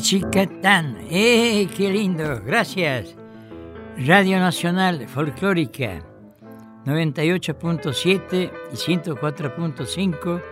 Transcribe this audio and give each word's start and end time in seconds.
chica 0.00 0.46
tan. 0.62 0.96
¡Eh, 1.10 1.68
qué 1.76 1.90
lindo! 1.90 2.40
Gracias. 2.44 3.14
Radio 3.98 4.38
Nacional 4.38 5.08
Folclórica 5.08 6.02
98.7 6.86 8.50
y 8.72 8.76
104.5 8.76 10.42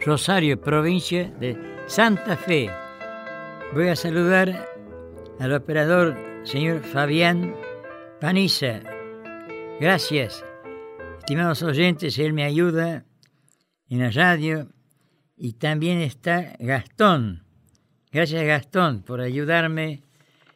Rosario, 0.00 0.60
provincia 0.60 1.30
de 1.38 1.73
Santa 1.86 2.36
Fe. 2.36 2.70
Voy 3.74 3.88
a 3.88 3.96
saludar 3.96 4.68
al 5.38 5.52
operador 5.52 6.16
señor 6.44 6.82
Fabián 6.82 7.54
Paniza. 8.20 8.80
Gracias. 9.80 10.44
Estimados 11.18 11.62
oyentes, 11.62 12.18
él 12.18 12.32
me 12.32 12.44
ayuda 12.44 13.04
en 13.88 14.00
la 14.00 14.10
radio 14.10 14.68
y 15.36 15.54
también 15.54 16.00
está 16.00 16.54
Gastón 16.58 17.44
Gracias 18.14 18.44
Gastón 18.44 19.02
por 19.02 19.20
ayudarme 19.20 20.04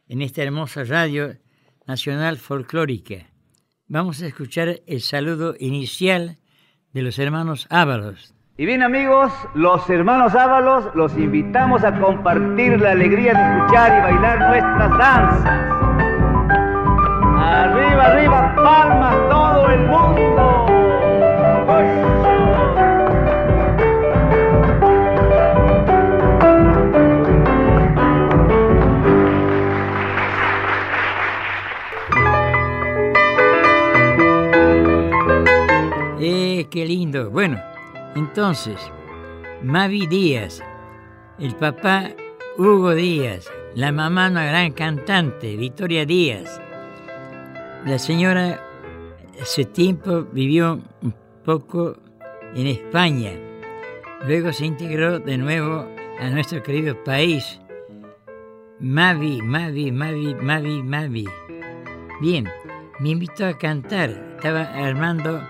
en 0.07 0.23
esta 0.23 0.45
hermosa 0.45 0.85
radio 0.85 1.37
nacional 1.87 2.39
folclórica. 2.39 3.33
Vamos 3.89 4.23
a 4.23 4.29
escuchar 4.29 4.81
el 4.87 5.01
saludo 5.01 5.57
inicial 5.59 6.39
de 6.93 7.03
los 7.03 7.19
hermanos 7.19 7.67
Ábalos. 7.69 8.33
Y 8.61 8.67
bien 8.67 8.83
amigos, 8.83 9.33
los 9.55 9.89
hermanos 9.89 10.35
Ábalos 10.35 10.91
los 10.95 11.17
invitamos 11.17 11.85
a 11.85 11.97
compartir 12.01 12.81
la 12.81 12.91
alegría 12.91 13.33
de 13.33 13.57
escuchar 13.57 13.99
y 13.99 14.03
bailar 14.03 14.49
nuestras 14.49 14.99
danzas. 14.99 15.45
Arriba, 17.39 18.05
arriba, 18.07 18.55
palmas 18.57 19.15
todo 19.31 19.71
el 19.71 19.81
mundo. 19.87 20.69
qué 36.71 36.85
lindo. 36.85 37.31
Bueno, 37.31 37.59
entonces, 38.19 38.77
Mavi 39.63 40.07
Díaz, 40.07 40.63
el 41.39 41.55
papá 41.55 42.11
Hugo 42.57 42.95
Díaz, 42.95 43.51
la 43.75 43.93
mamá 43.93 44.29
una 44.29 44.45
gran 44.45 44.73
cantante, 44.73 45.57
Victoria 45.57 46.05
Díaz. 46.05 46.61
La 47.87 47.99
señora 47.99 48.61
hace 49.41 49.65
tiempo 49.65 50.27
vivió 50.33 50.81
un 51.01 51.15
poco 51.45 51.97
en 52.55 52.67
España. 52.67 53.33
Luego 54.27 54.53
se 54.53 54.67
integró 54.67 55.21
de 55.21 55.39
nuevo 55.39 55.87
a 56.19 56.29
nuestro 56.31 56.63
querido 56.63 57.03
país. 57.05 57.61
Mavi, 58.81 59.43
Mavi, 59.43 59.93
Mavi, 59.93 60.35
Mavi, 60.35 60.83
Mavi. 60.83 61.29
Bien, 62.21 62.49
me 62.99 63.11
invitó 63.11 63.47
a 63.47 63.57
cantar. 63.57 64.11
Estaba 64.37 64.63
armando 64.63 65.41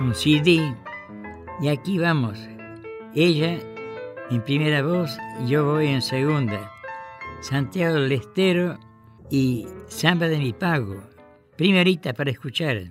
un 0.00 0.14
CD 0.14 0.74
y 1.60 1.68
aquí 1.68 1.98
vamos. 1.98 2.38
Ella 3.14 3.58
en 4.30 4.42
primera 4.42 4.82
voz, 4.82 5.18
yo 5.46 5.64
voy 5.64 5.88
en 5.88 6.02
segunda. 6.02 6.72
Santiago 7.40 7.96
del 7.96 8.12
Estero 8.12 8.78
y 9.30 9.66
Samba 9.86 10.28
de 10.28 10.38
mi 10.38 10.52
Pago. 10.52 11.02
Primerita 11.56 12.14
para 12.14 12.30
escuchar. 12.30 12.90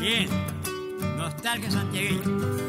Bien, 0.00 0.28
nostalgia 1.16 1.70
santiagueña. 1.70 2.67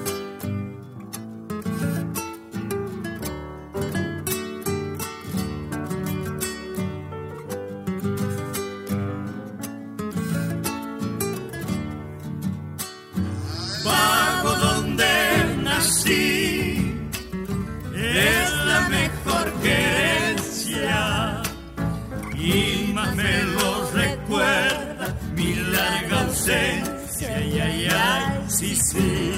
Ay, 26.47 27.59
ay, 27.59 27.87
ay, 27.91 28.45
sí, 28.47 28.75
sí. 28.75 29.33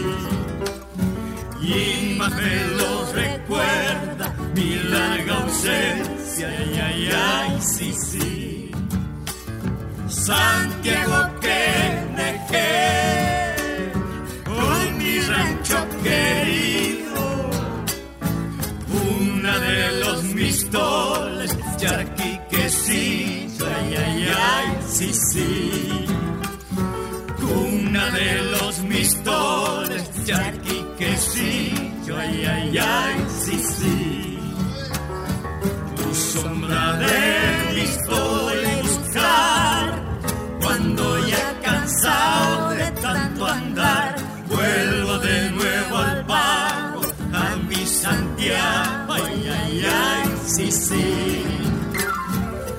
Y 1.62 2.16
más 2.17 2.34
me 2.35 2.66
lo 2.78 3.12
recuerda 3.13 4.35
mi 4.56 4.75
larga 4.89 5.44
ausencia, 5.44 6.47
ay, 6.47 6.79
ay, 6.79 7.09
ay, 7.13 7.62
sí, 7.62 7.94
sí. 7.94 8.72
Santiago 10.07 11.31
sombra 36.31 36.97
de 36.97 37.81
y 37.81 38.81
buscar, 38.81 40.02
cuando 40.62 41.28
ya 41.28 41.59
cansado 41.62 42.69
de 42.69 42.92
tanto 43.02 43.46
andar, 43.46 44.16
vuelvo 44.47 45.18
de 45.19 45.52
nuevo 45.52 45.97
al 45.97 46.25
pago, 46.25 47.02
a 47.34 47.56
mi 47.68 47.86
Santiago, 47.86 49.14
ay, 49.14 49.50
ay, 49.58 49.86
ay, 49.86 50.36
sí, 50.46 50.72
sí. 50.72 51.44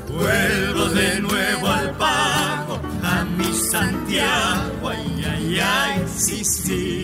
Vuelvo 0.08 0.84
de 1.00 1.20
nuevo 1.20 1.66
al 1.69 1.90
pago, 1.96 2.80
a 3.02 3.24
mi 3.36 3.52
Santiago 3.70 4.88
ay, 4.88 5.58
ay, 5.60 6.04
sí, 6.16 6.42
sí. 6.44 7.01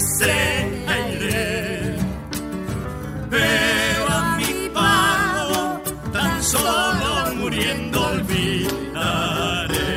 Iré. 0.00 1.96
Pero 3.30 4.08
a 4.08 4.36
mi 4.38 4.68
pago 4.72 5.80
tan 6.12 6.42
solo 6.42 7.34
muriendo 7.36 8.06
olvidaré. 8.06 9.92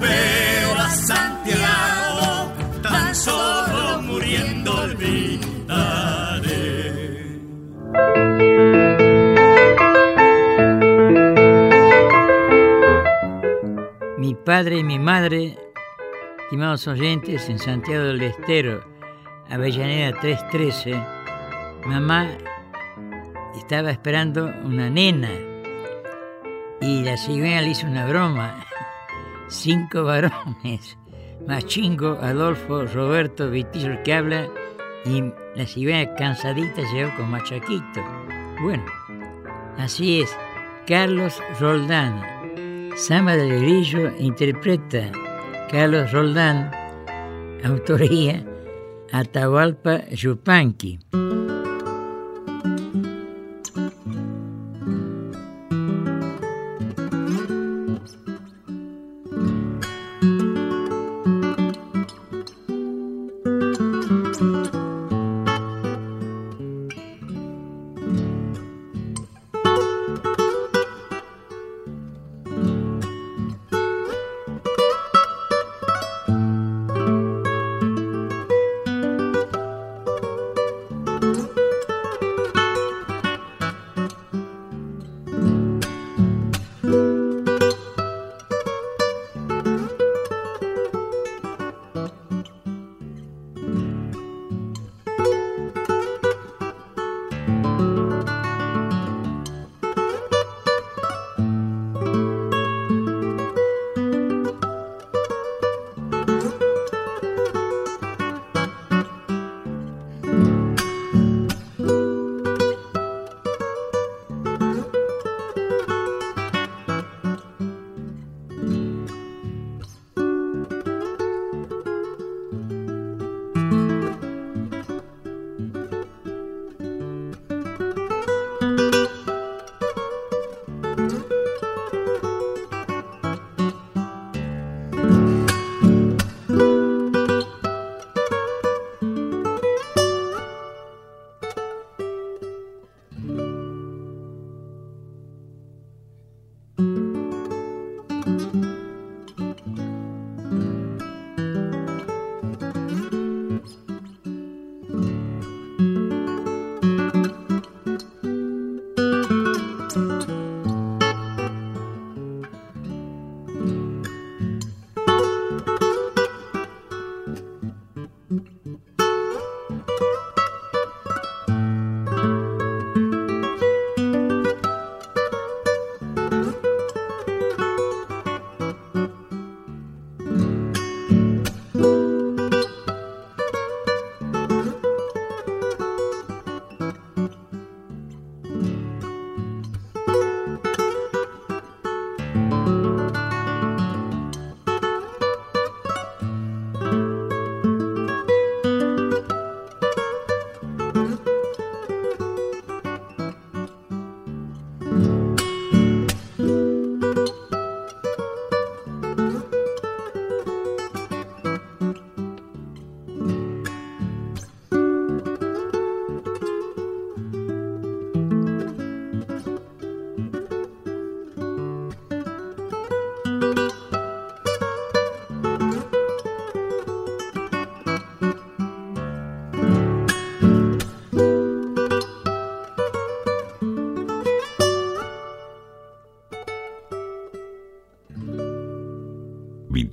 Pero 0.00 0.78
a 0.78 0.90
Santiago 0.90 2.52
tan 2.82 3.14
solo 3.14 4.02
muriendo 4.02 4.72
olvidaré. 4.72 5.42
Mi 14.18 14.34
padre 14.34 14.78
y 14.78 14.84
mi 14.84 14.98
madre, 14.98 15.58
estimados 16.52 16.86
oyentes, 16.86 17.48
en 17.48 17.58
Santiago 17.58 18.04
del 18.04 18.20
Estero, 18.20 18.84
Avellaneda 19.48 20.20
313, 20.20 21.02
mamá 21.86 22.28
estaba 23.56 23.90
esperando 23.90 24.52
una 24.62 24.90
nena 24.90 25.30
y 26.82 27.04
la 27.04 27.16
cigüeña 27.16 27.62
le 27.62 27.68
hizo 27.68 27.86
una 27.86 28.04
broma. 28.04 28.66
Cinco 29.48 30.04
varones, 30.04 30.98
Machingo, 31.48 32.18
Adolfo, 32.20 32.84
Roberto, 32.84 33.48
Vitillo 33.48 33.92
el 33.92 34.02
que 34.02 34.12
habla 34.12 34.46
y 35.06 35.22
la 35.56 35.66
cigüeña 35.66 36.14
cansadita 36.16 36.82
llegó 36.92 37.16
con 37.16 37.30
Machaquito. 37.30 38.04
Bueno, 38.60 38.84
así 39.78 40.20
es, 40.20 40.36
Carlos 40.86 41.42
Roldán. 41.58 42.22
Samba 42.94 43.36
del 43.36 43.58
Grillo 43.58 44.12
interpreta 44.18 45.10
Carlos 45.72 46.12
Roldán, 46.12 46.70
autoría 47.64 48.44
Atahualpa 49.10 50.04
Yupanqui. 50.10 50.98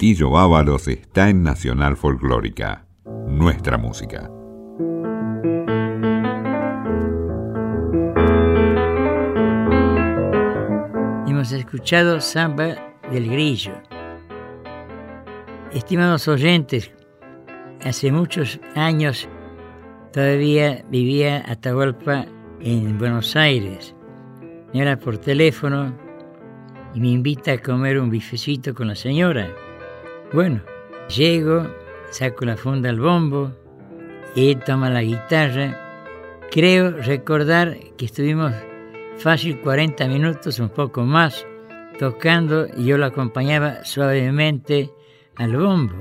Vitillo 0.01 0.38
Ábalos 0.38 0.88
está 0.88 1.29
en 1.29 1.44
Nacional 1.44 1.98
Folclórica, 1.98 2.86
nuestra 3.27 3.77
música. 3.77 4.32
Hemos 11.27 11.51
escuchado 11.51 12.22
Samba 12.22 12.77
del 13.12 13.29
Grillo. 13.29 13.74
Estimados 15.74 16.29
oyentes, 16.29 16.94
hace 17.84 18.10
muchos 18.10 18.58
años 18.75 19.27
todavía 20.13 20.82
vivía 20.89 21.44
Atahualpa 21.46 22.25
en 22.62 22.98
Buenos 22.98 23.36
Aires. 23.36 23.94
Me 24.74 24.79
habla 24.79 24.98
por 24.98 25.18
teléfono 25.18 25.94
y 26.94 27.01
me 27.01 27.10
invita 27.10 27.51
a 27.51 27.58
comer 27.58 28.00
un 28.00 28.10
bifecito 28.10 28.74
con 28.74 28.88
la 28.88 28.96
señora. 28.96 29.53
Bueno, 30.31 30.62
llego, 31.07 31.67
saco 32.12 32.45
la 32.45 32.55
funda 32.55 32.91
al 32.91 33.00
bombo, 33.00 33.51
él 34.36 34.59
toma 34.63 34.91
la 34.91 35.01
guitarra. 35.01 36.45
Creo 36.51 36.91
recordar 36.91 37.75
que 37.98 38.05
estuvimos 38.05 38.53
fácil 39.17 39.59
40 39.59 40.07
minutos, 40.07 40.59
un 40.59 40.69
poco 40.69 41.01
más, 41.01 41.48
tocando 41.98 42.67
y 42.77 42.86
yo 42.86 43.00
lo 43.00 43.07
acompañaba 43.07 43.83
suavemente 43.83 44.91
al 45.36 45.57
bombo. 45.57 45.95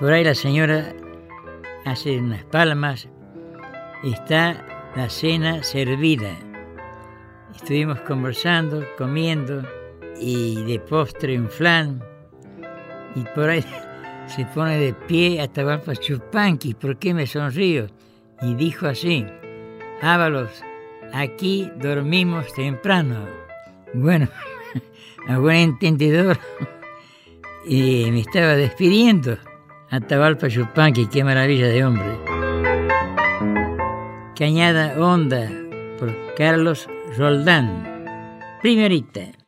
Por 0.00 0.12
ahí 0.12 0.24
la 0.24 0.34
señora 0.34 0.92
hace 1.84 2.18
unas 2.18 2.44
palmas, 2.46 3.08
está 4.02 4.90
la 4.96 5.08
cena 5.08 5.62
servida. 5.62 6.36
Estuvimos 7.54 8.00
conversando, 8.00 8.84
comiendo 8.98 9.62
y 10.20 10.64
de 10.64 10.80
postre 10.80 11.38
un 11.38 11.48
flan. 11.48 12.11
Y 13.14 13.24
por 13.34 13.50
ahí 13.50 13.64
se 14.26 14.44
pone 14.46 14.78
de 14.78 14.94
pie 14.94 15.40
Atahualpa 15.40 15.94
Chupanqui. 15.94 16.74
¿Por 16.74 16.98
qué 16.98 17.14
me 17.14 17.26
sonrío? 17.26 17.86
Y 18.40 18.54
dijo 18.54 18.86
así, 18.86 19.26
Ábalos, 20.00 20.50
aquí 21.12 21.70
dormimos 21.76 22.52
temprano. 22.54 23.26
Bueno, 23.94 24.28
a 25.28 25.38
buen 25.38 25.58
entendedor, 25.58 26.38
y 27.66 28.06
me 28.10 28.20
estaba 28.20 28.56
despidiendo. 28.56 29.36
Atahualpa 29.90 30.48
Chupanqui, 30.48 31.06
qué 31.06 31.22
maravilla 31.22 31.68
de 31.68 31.84
hombre. 31.84 32.18
Cañada 34.34 34.94
Honda 34.98 35.50
por 35.98 36.12
Carlos 36.34 36.88
Roldán. 37.16 37.86
Primerita. 38.62 39.41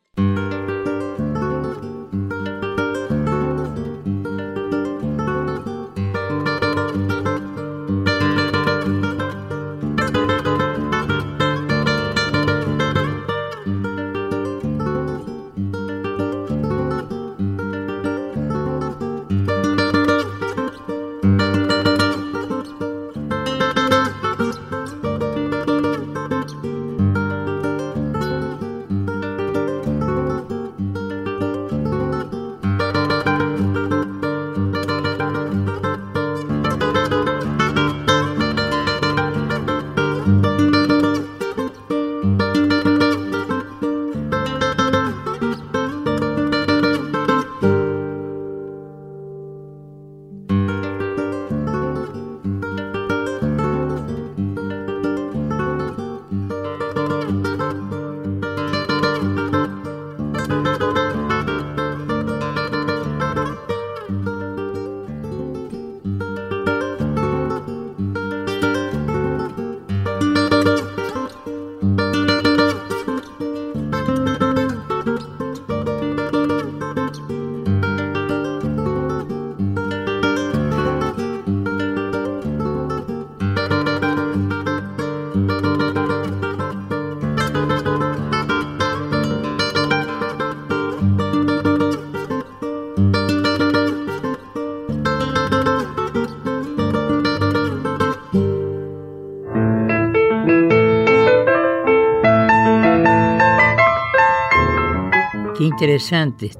Interesante. 105.74 106.52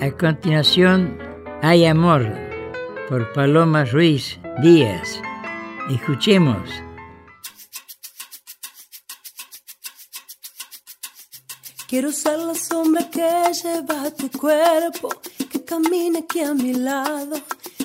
A 0.00 0.10
continuación, 0.12 1.18
Hay 1.60 1.84
Amor 1.84 2.22
por 3.06 3.30
Paloma 3.34 3.84
Ruiz 3.84 4.40
Díaz. 4.62 5.20
Escuchemos. 5.90 6.70
Quiero 11.86 12.10
ser 12.12 12.38
la 12.38 12.54
sombra 12.54 13.02
que 13.10 13.30
lleva 13.62 14.10
tu 14.12 14.30
cuerpo, 14.30 15.10
que 15.50 15.62
camina 15.62 16.20
aquí 16.20 16.40
a 16.40 16.54
mi 16.54 16.72
lado, 16.72 17.36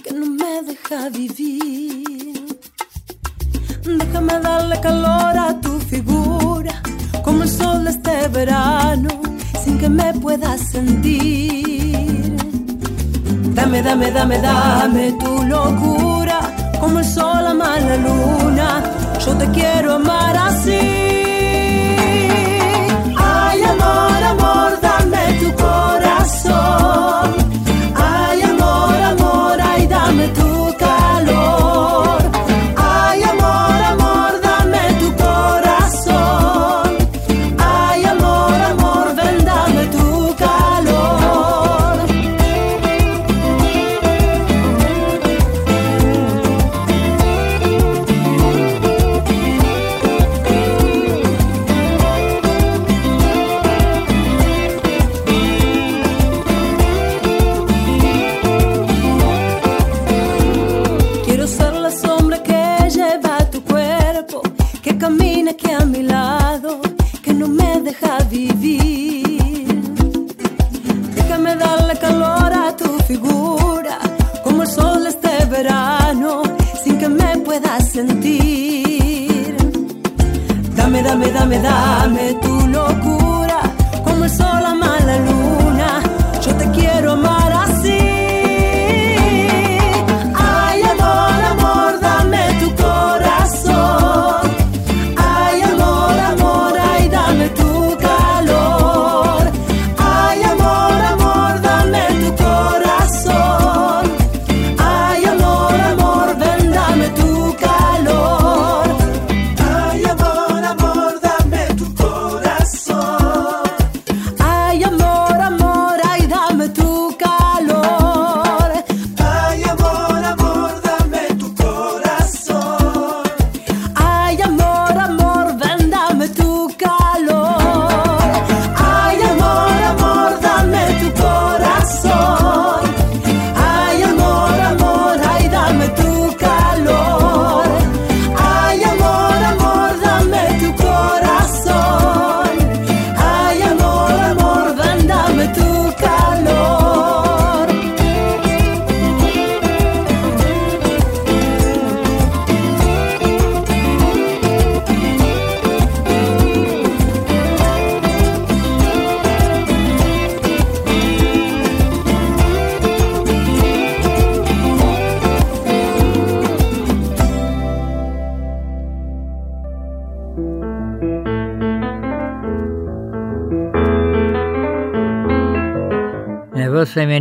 que 0.04 0.14
no 0.14 0.26
me 0.26 0.64
deja 0.64 1.10
vivir. 1.10 2.48
Déjame 3.84 4.40
darle 4.40 4.80
calor 4.80 5.38
a 5.48 5.60
tu 5.60 5.80
figura, 5.82 6.82
como 7.26 7.44
el 7.44 7.50
sol 7.50 7.84
de 7.84 7.90
este 7.90 8.28
verano 8.30 9.27
sin 9.68 9.78
que 9.78 9.90
me 9.90 10.14
puedas 10.14 10.60
sentir. 10.62 12.36
Dame, 13.58 13.82
dame, 13.82 14.12
dame, 14.12 14.38
dame 14.40 15.12
tu 15.22 15.44
locura, 15.44 16.40
como 16.80 17.00
el 17.00 17.06
sol 17.06 17.46
ama 17.54 17.80
la 17.88 17.98
luna. 17.98 18.68
Yo 19.24 19.32
te 19.42 19.46
quiero 19.58 19.96
amar 19.96 20.36
así. 20.50 20.80
Ay, 23.18 23.60
amor, 23.74 24.20
amor, 24.34 24.72
dame 24.88 25.24
tu 25.42 25.50
corazón. 25.64 27.27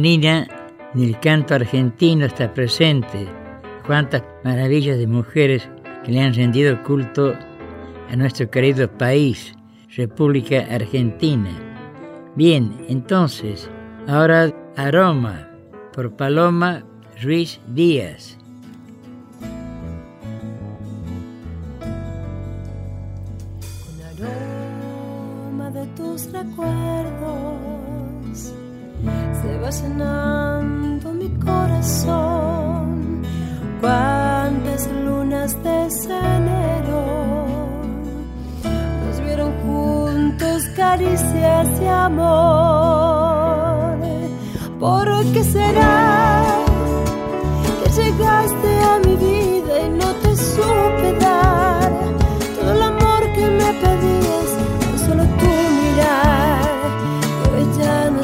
Femenina 0.07 0.47
en 0.95 1.03
el 1.03 1.19
canto 1.19 1.55
argentino 1.55 2.27
está 2.27 2.55
presente. 2.55 3.27
Cuántas 3.87 4.23
maravillas 4.45 4.99
de 4.99 5.07
mujeres 5.09 5.69
que 6.05 6.13
le 6.13 6.21
han 6.21 6.33
rendido 6.33 6.81
culto 6.85 7.35
a 8.09 8.17
nuestro 8.17 8.49
querido 8.49 8.89
país, 8.89 9.53
República 9.97 10.65
Argentina. 10.71 11.51
Bien, 12.37 12.73
entonces, 12.89 13.69
ahora 14.07 14.55
Aroma 14.77 15.49
por 15.93 16.15
Paloma 16.15 16.85
Ruiz 17.21 17.61
Díaz. 17.75 18.39
Con 23.85 24.25
aroma 24.25 25.71
de 25.73 25.87
tus 25.97 26.31
recuerdos 26.31 27.76
se 29.41 29.59
va 29.59 29.71
llenando 29.71 31.13
mi 31.13 31.29
corazón. 31.39 33.23
Cuántas 33.81 34.89
lunas 35.05 35.63
de 35.63 35.89
enero 36.37 37.03
nos 39.05 39.21
vieron 39.21 39.53
juntos 39.65 40.63
caricias 40.75 41.69
y 41.81 41.87
amor. 41.87 42.77
¿Por 44.81 45.07
qué 45.33 45.43
será 45.45 46.43
que 47.83 47.91
llegaste 47.91 48.71
a 48.93 48.99
mi 49.05 49.15
vida 49.17 49.81
y 49.87 49.89
no 49.91 50.13
te 50.23 50.37
supe 50.37 51.13
dar 51.21 51.91
todo 52.59 52.73
el 52.73 52.83
amor 52.83 53.23
que 53.35 53.47
me 53.61 53.73
pedías 53.83 54.51
con 54.81 54.99
solo 55.07 55.25
tu 55.41 55.47
mirar? 55.81 56.61
Hoy 57.53 57.65
ya 57.79 58.11
no 58.11 58.23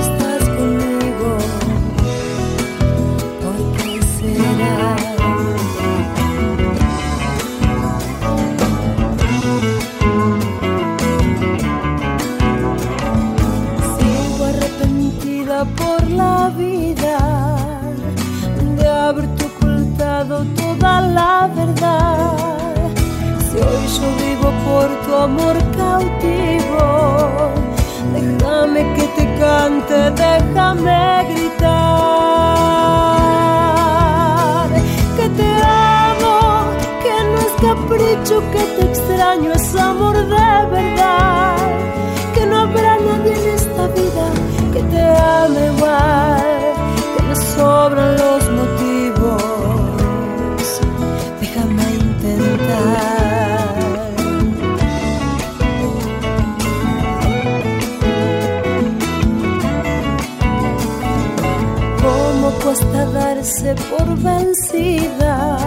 darse 63.42 63.74
por 63.90 64.06
vencida 64.18 65.58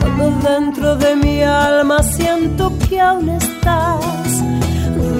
cuando 0.00 0.48
dentro 0.48 0.96
de 0.96 1.14
mi 1.16 1.42
alma 1.42 2.02
siento 2.02 2.72
que 2.88 2.98
aún 2.98 3.28
estás. 3.28 4.42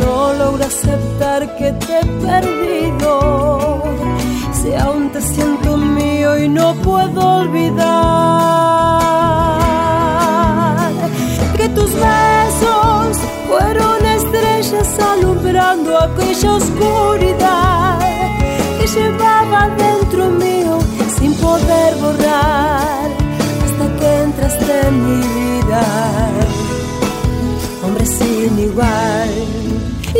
No 0.00 0.32
logro 0.32 0.64
aceptar 0.64 1.56
que 1.56 1.72
te 1.72 2.00
he 2.00 2.06
perdido. 2.26 3.82
Si 4.58 4.74
aún 4.74 5.10
te 5.12 5.20
siento 5.20 5.76
mío 5.76 6.38
y 6.38 6.48
no 6.48 6.74
puedo 6.76 7.20
olvidar 7.42 7.84
que 11.56 11.68
tus 11.68 11.92
besos 11.92 13.18
fueron 13.48 14.06
estrellas 14.06 14.88
alumbrando 15.12 15.98
aquella 15.98 16.52
oscuridad 16.54 17.63
poder 21.54 21.92
borrar 22.02 23.08
hasta 23.64 23.86
que 23.98 24.08
entraste 24.26 24.74
en 24.88 24.94
mi 25.06 25.20
vida, 25.36 25.82
hombre 27.84 28.06
sin 28.18 28.52
igual. 28.68 29.32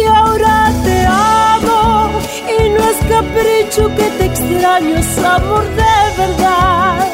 Y 0.00 0.02
ahora 0.18 0.54
te 0.86 0.96
amo 1.06 1.82
y 2.56 2.58
no 2.74 2.82
es 2.92 2.98
capricho 3.14 3.82
que 3.96 4.06
te 4.18 4.24
extraño, 4.32 4.94
es 5.04 5.18
amor 5.36 5.64
de 5.82 5.96
verdad. 6.22 7.08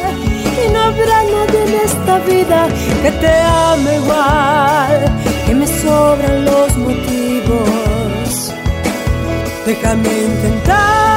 Y 0.63 0.65
no 0.73 0.81
habrá 0.89 1.19
nadie 1.35 1.61
en 1.69 1.75
esta 1.89 2.15
vida 2.31 2.61
que 3.03 3.11
te 3.23 3.35
ame 3.69 3.91
igual, 4.03 4.99
que 5.47 5.55
me 5.61 5.67
sobran 5.83 6.45
los 6.51 6.71
motivos. 6.87 8.35
Déjame 9.67 10.13
intentar. 10.31 11.10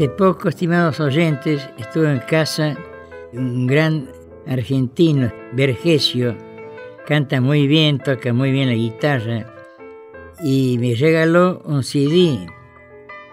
Hace 0.00 0.08
poco, 0.08 0.48
estimados 0.48 0.98
oyentes, 0.98 1.68
estuve 1.76 2.10
en 2.10 2.20
casa 2.20 2.74
un 3.34 3.66
gran 3.66 4.08
argentino, 4.46 5.30
Vergesio, 5.52 6.34
canta 7.06 7.42
muy 7.42 7.66
bien, 7.66 7.98
toca 7.98 8.32
muy 8.32 8.50
bien 8.50 8.70
la 8.70 8.76
guitarra, 8.76 9.52
y 10.42 10.78
me 10.78 10.94
regaló 10.94 11.60
un 11.66 11.84
CD, 11.84 12.46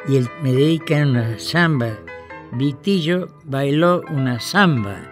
y 0.09 0.17
él 0.17 0.27
me 0.43 0.51
dedica 0.51 0.97
una 1.03 1.39
samba. 1.39 1.97
Vitillo 2.51 3.29
bailó 3.45 4.01
una 4.09 4.41
samba. 4.41 5.09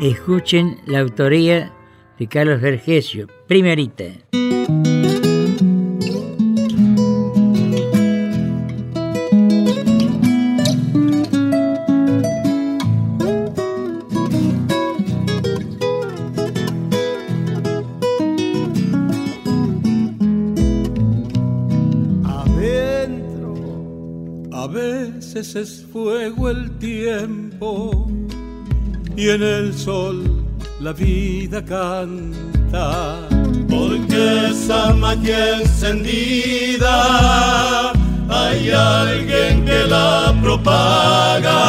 Escuchen 0.00 0.78
la 0.86 1.00
autoría 1.00 1.72
de 2.20 2.28
Carlos 2.28 2.60
Vergesio, 2.60 3.26
primerita. 3.48 4.04
Es 25.56 25.84
fuego 25.92 26.50
el 26.50 26.78
tiempo 26.78 28.10
y 29.16 29.28
en 29.28 29.42
el 29.42 29.72
sol 29.74 30.44
la 30.80 30.92
vida 30.92 31.64
canta. 31.64 33.28
Porque 33.68 34.48
esa 34.50 34.92
magia 34.94 35.60
encendida 35.60 36.92
hay 38.28 38.70
alguien 38.70 39.64
que 39.64 39.86
la 39.86 40.34
propaga. 40.42 41.60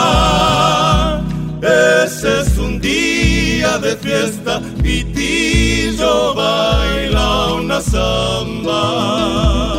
Ese 1.62 2.42
es 2.42 2.58
un 2.58 2.82
día 2.82 3.78
de 3.78 3.96
fiesta, 3.98 4.62
Pitillo 4.82 6.34
baila 6.34 7.54
una 7.54 7.80
samba. 7.82 9.78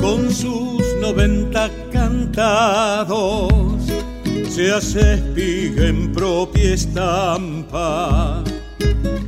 Con 0.00 0.30
sus 0.32 0.82
90 1.00 1.68
se 4.48 4.72
hace 4.72 5.14
espiga 5.14 5.86
en 5.86 6.12
propia 6.12 6.74
estampa 6.74 8.42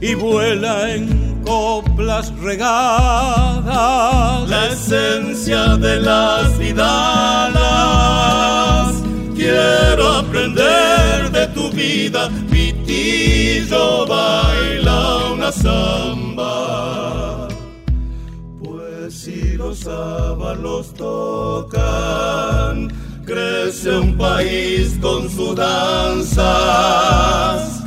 y 0.00 0.14
vuela 0.14 0.92
en 0.92 1.40
coplas 1.44 2.32
regadas. 2.40 3.68
La 4.48 4.66
esencia 4.66 5.76
de 5.76 6.00
las 6.00 6.58
vidalas. 6.58 7.54
Quiero 9.36 10.08
aprender 10.14 11.30
de 11.30 11.46
tu 11.48 11.70
vida, 11.70 12.28
Pitillo 12.50 14.04
baila 14.06 15.32
una 15.32 15.52
samba. 15.52 17.15
Si 19.26 19.56
los 19.56 19.80
sábalos 19.80 20.94
tocan, 20.94 22.86
crece 23.24 23.96
un 23.96 24.16
país 24.16 24.96
con 25.02 25.28
su 25.28 25.52
danza. 25.52 26.46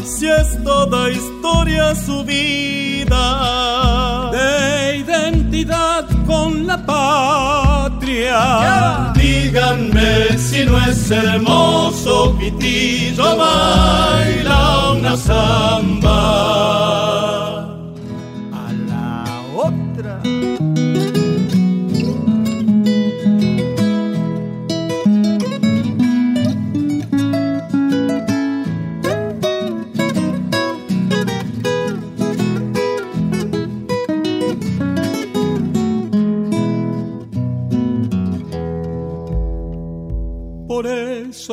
Si 0.04 0.28
es 0.28 0.62
toda 0.66 1.10
historia 1.10 1.96
su 1.96 2.26
vida 2.26 3.22
de 4.34 4.98
identidad 4.98 6.06
con 6.28 6.68
la 6.68 6.86
patria. 6.86 8.44
Díganme 9.16 10.38
si 10.38 10.66
no 10.66 10.78
es 10.88 11.10
hermoso, 11.10 12.36
Pitillo 12.38 13.38
baila 13.38 14.92
una 14.92 15.16
samba. 15.16 16.20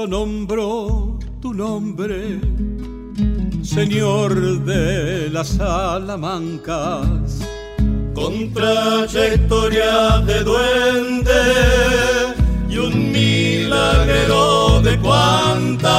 Nombró 0.06 1.18
tu 1.40 1.52
nombre, 1.52 2.40
Señor 3.62 4.60
de 4.64 5.28
las 5.30 5.48
Salamancas. 5.48 7.40
Con 8.14 8.52
trayectoria 8.52 10.18
de 10.20 10.44
duende 10.44 11.32
y 12.68 12.78
un 12.78 13.12
milagro 13.12 14.80
de 14.82 14.98
cuanta. 15.00 15.98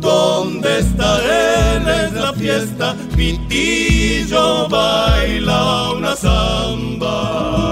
¿Dónde 0.00 0.80
estaré 0.80 1.76
en 1.76 2.20
la 2.20 2.32
fiesta? 2.34 2.94
Pitillo 3.16 4.68
baila 4.68 5.92
una 5.92 6.14
samba 6.14 7.65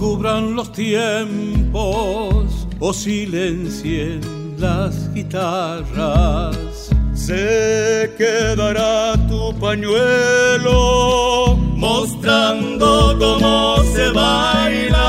cubran 0.00 0.56
los 0.56 0.72
tiempos 0.72 2.66
o 2.80 2.92
silencien 2.94 4.20
las 4.58 5.12
guitarras. 5.12 6.56
Se 7.12 8.10
quedará 8.16 9.14
tu 9.28 9.54
pañuelo 9.60 11.54
mostrando 11.76 13.14
cómo 13.18 13.76
se 13.94 14.08
baila. 14.10 15.06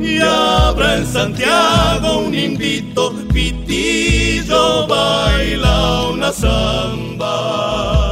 Y 0.00 0.18
habrá 0.20 0.98
en 0.98 1.06
Santiago 1.06 2.20
un 2.20 2.32
invito, 2.32 3.12
pitillo 3.32 4.86
baila 4.86 6.10
una 6.12 6.30
samba. 6.30 8.11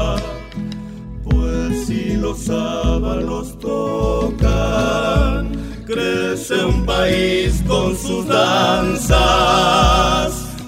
Los 2.31 2.45
sábalos 2.45 3.57
crece 5.85 6.65
un 6.65 6.87
país 6.87 7.61
con 7.67 7.97
sus 7.99 8.25
danzas. 8.29 9.19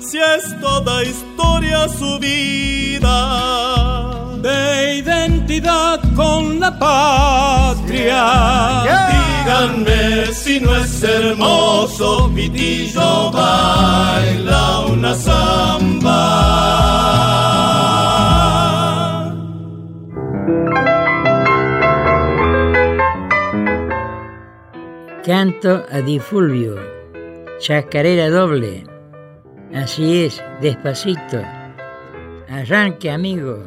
Si 0.00 0.18
es 0.18 0.60
toda 0.60 1.04
historia 1.04 1.88
su 1.88 2.18
vida 2.18 3.14
de 4.42 4.96
identidad 4.96 6.00
con 6.16 6.58
la 6.58 6.76
patria. 6.76 8.24
Díganme 9.44 10.26
si 10.34 10.58
no 10.58 10.74
es 10.74 11.00
hermoso, 11.04 12.28
Pitillo 12.34 13.30
baila 13.30 14.80
una 14.88 15.14
samba. 15.14 16.12
Canto 25.24 25.86
a 25.88 26.00
Di 26.00 26.18
Fulvio, 26.18 26.74
chacarera 27.60 28.28
doble. 28.28 28.82
Así 29.72 30.24
es, 30.24 30.42
despacito. 30.60 31.40
Arranque, 32.48 33.08
amigo. 33.08 33.62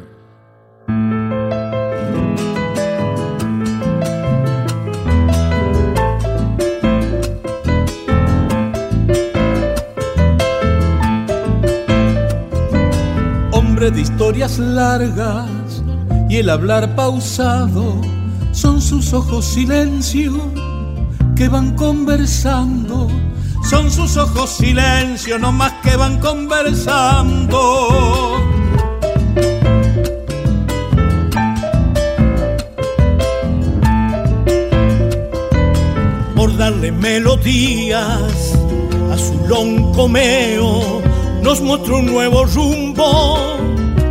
Hombre 13.52 13.90
de 13.90 14.02
historias 14.02 14.58
largas 14.58 15.82
y 16.28 16.36
el 16.36 16.50
hablar 16.50 16.94
pausado 16.94 17.98
son 18.52 18.82
sus 18.82 19.14
ojos 19.14 19.46
silencio 19.46 20.34
que 21.36 21.48
van 21.48 21.74
conversando. 21.74 23.08
Son 23.68 23.90
sus 23.90 24.16
ojos 24.16 24.50
silencio, 24.50 25.38
no 25.38 25.52
más 25.52 25.72
que 25.82 25.94
van 25.96 26.18
conversando. 26.18 27.58
Por 36.34 36.56
darle 36.56 36.90
melodías 36.90 38.58
a 39.12 39.18
su 39.18 39.46
loncomeo, 39.46 41.02
nos 41.42 41.60
mostró 41.60 41.98
un 41.98 42.06
nuevo 42.06 42.46
rumbo. 42.46 43.58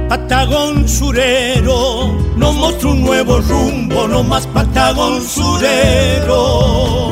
Patagón 0.09 0.87
surero, 0.87 2.13
nos 2.37 2.55
mostró 2.55 2.91
un 2.91 3.01
nuevo 3.01 3.39
rumbo, 3.39 4.07
no 4.07 4.23
más 4.23 4.45
Patagón 4.47 5.21
surero. 5.21 7.04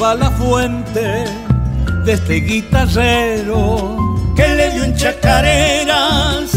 Tulumba 0.00 0.14
la 0.14 0.30
fuente 0.30 1.24
de 2.06 2.12
este 2.12 2.36
guitarrero 2.36 3.98
que 4.34 4.48
le 4.48 4.70
dio 4.70 4.84
en 4.84 4.96
chacareras 4.96 6.56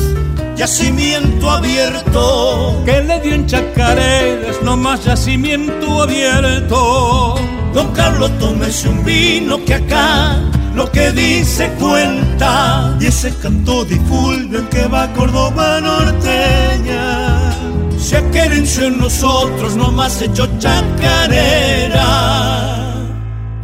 yacimiento 0.55 1.49
abierto. 1.49 2.81
Que 2.85 3.01
le 3.01 3.19
dio 3.19 3.35
en 3.35 3.45
chacareras 3.45 4.61
no 4.63 4.77
más 4.77 5.03
yacimiento 5.03 6.03
abierto. 6.03 7.35
Don 7.73 7.91
Carlos 7.91 8.31
tómese 8.39 8.87
un 8.87 9.03
vino 9.03 9.61
que 9.65 9.73
acá 9.73 10.37
lo 10.73 10.89
que 10.89 11.11
dice 11.11 11.69
cuenta. 11.81 12.95
Y 13.01 13.07
ese 13.07 13.35
canto 13.41 13.83
de 13.83 13.95
en 13.95 14.67
que 14.69 14.85
va 14.87 15.11
Córdoba 15.11 15.81
norteña. 15.81 17.51
Se 17.99 18.23
querenció 18.29 18.85
en 18.85 18.99
nosotros, 18.99 19.75
nomás 19.75 20.21
hecho 20.21 20.47
chacarera. 20.59 22.03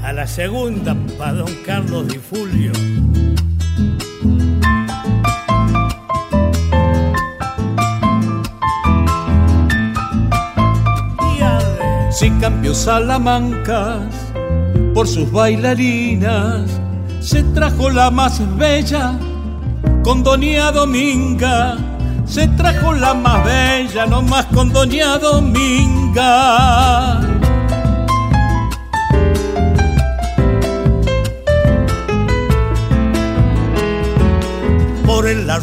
A 0.10 0.12
la 0.12 0.26
segunda, 0.26 0.96
para 1.20 1.34
don 1.34 1.54
Carlos 1.64 2.08
Di 2.08 2.18
Fulvio. 2.18 2.72
Si 12.10 12.32
cambió 12.42 12.74
Salamancas 12.74 14.34
por 14.96 15.08
sus 15.08 15.32
bailarinas, 15.32 16.82
se 17.20 17.44
trajo 17.54 17.92
la 17.92 18.10
más 18.10 18.42
bella 18.58 19.14
con 20.02 20.24
Doña 20.24 20.72
Dominga 20.72 21.78
se 22.26 22.48
trajo 22.50 22.94
la 22.94 23.14
más 23.14 23.44
bella, 23.44 24.06
no 24.06 24.22
más 24.22 24.46
con 24.48 24.72
doña 24.72 25.18
Dominga. 25.18 26.30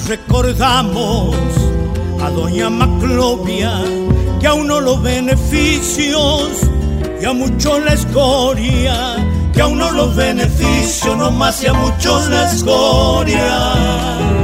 Recordamos 0.05 1.37
a 2.23 2.31
doña 2.31 2.69
Maclovia, 2.69 3.73
que 4.41 4.47
a 4.47 4.55
uno 4.55 4.81
los 4.81 5.03
beneficios 5.03 6.51
y 7.21 7.25
a 7.25 7.33
muchos 7.33 7.83
la 7.85 7.95
escoria, 7.95 9.17
que 9.53 9.63
a 9.63 9.67
uno 9.67 9.91
los 9.93 10.15
beneficios, 10.15 11.17
no 11.17 11.31
más 11.31 11.63
y 11.63 11.67
a 11.67 11.73
muchos 11.73 12.29
la 12.29 12.51
escoria. 12.51 14.37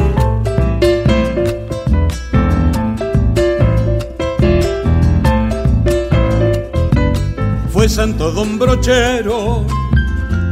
fue 7.72 7.88
Santo 7.88 8.30
Don 8.30 8.60
Brochero, 8.60 9.66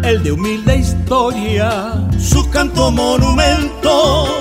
el 0.03 0.21
de 0.25 0.33
humilde 0.33 0.79
historia, 0.79 1.95
su 2.19 2.51
canto 2.51 2.91
monumento 2.91 4.40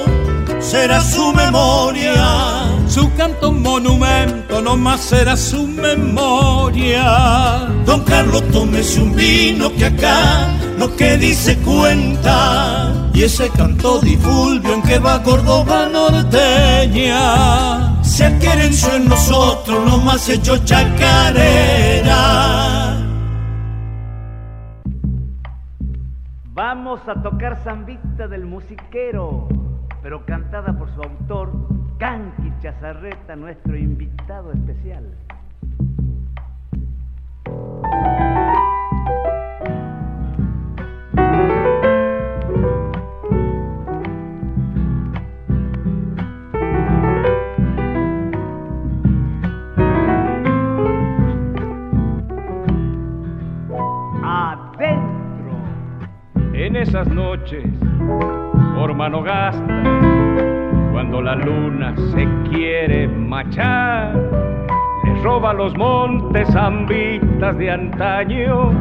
será 0.60 1.02
su 1.02 1.34
memoria. 1.34 2.78
Su 2.88 3.12
canto 3.16 3.52
monumento 3.52 4.62
no 4.62 4.78
más 4.78 5.02
será 5.02 5.36
su 5.38 5.68
memoria. 5.68 7.68
Don 7.86 8.04
Carlos, 8.04 8.44
tómese 8.52 9.02
un 9.02 9.16
vino 9.16 9.72
que 9.74 9.86
acá 9.86 10.48
lo 10.78 10.96
que 10.96 11.18
dice 11.18 11.58
cuenta. 11.60 12.94
Y 13.14 13.24
ese 13.24 13.50
canto 13.50 14.00
difulvio 14.00 14.76
en 14.76 14.82
que 14.82 14.98
va 15.00 15.22
Córdoba 15.24 15.88
norteña. 15.92 18.02
Se 18.04 18.26
adquierenció 18.26 18.96
en 18.96 19.10
nosotros, 19.10 19.86
no 19.86 19.98
más 20.00 20.28
hecho 20.30 20.58
chacarera. 20.66 22.16
Vamos 26.54 27.02
a 27.08 27.22
tocar 27.22 27.62
Zambita 27.64 28.28
del 28.28 28.46
musiquero, 28.46 29.48
pero 30.02 30.26
cantada 30.26 30.78
por 30.78 30.90
su 30.96 31.02
autor, 31.02 31.52
Canqui 31.98 32.54
Chazarreta, 32.62 33.36
nuestro 33.36 33.78
invitado 33.78 34.52
especial. 34.52 35.06
en 56.70 56.76
esas 56.76 57.08
noches 57.08 57.64
por 58.76 58.94
mano 58.94 59.24
gasta, 59.24 59.79
la 61.30 61.36
luna 61.36 61.94
se 62.12 62.28
quiere 62.50 63.08
machar, 63.08 64.16
le 65.04 65.22
roba 65.22 65.54
los 65.54 65.78
montes 65.78 66.48
zambitas 66.52 67.56
de 67.56 67.70
antaño 67.70 68.72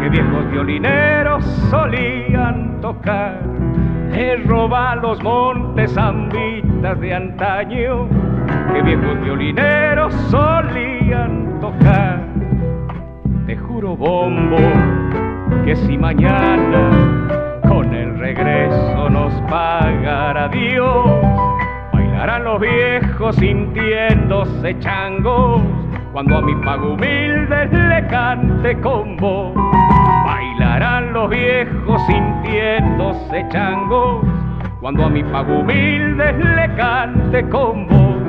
que 0.00 0.08
viejos 0.08 0.50
violineros 0.50 1.44
solían 1.68 2.80
tocar. 2.80 3.42
Le 4.12 4.36
roba 4.44 4.96
los 4.96 5.22
montes 5.22 5.92
zambitas 5.92 6.98
de 7.00 7.14
antaño 7.14 8.08
que 8.72 8.80
viejos 8.80 9.20
violineros 9.20 10.14
solían 10.30 11.60
tocar. 11.60 12.24
Te 13.46 13.56
juro, 13.58 13.94
bombo, 13.94 14.56
que 15.66 15.76
si 15.76 15.98
mañana 15.98 17.60
con 17.68 17.92
el 17.92 18.18
regreso 18.18 19.10
nos 19.10 19.34
pagará 19.50 20.48
Dios, 20.48 21.49
bailarán 22.20 22.44
los 22.44 22.60
viejos 22.60 23.36
sintiéndose 23.36 24.78
changos 24.80 25.62
cuando 26.12 26.36
a 26.36 26.42
mi 26.42 26.54
pago 26.56 26.92
humilde 26.92 27.66
le 27.72 28.06
cante 28.08 28.78
con 28.82 29.16
voz. 29.16 29.54
Bailarán 30.26 31.14
los 31.14 31.30
viejos 31.30 32.02
sintiéndose 32.06 33.46
changos 33.48 34.22
cuando 34.82 35.06
a 35.06 35.08
mi 35.08 35.24
pago 35.24 35.60
humilde 35.60 36.32
le 36.34 36.74
cante 36.76 37.48
con 37.48 37.86
voz. 37.88 38.22